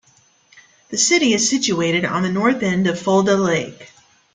The 0.89 0.97
city 0.97 1.31
is 1.31 1.47
situated 1.47 2.05
on 2.05 2.23
the 2.23 2.31
north 2.31 2.63
end 2.63 2.87
of 2.87 2.99
Fulda 2.99 3.37
Lake. 3.37 3.91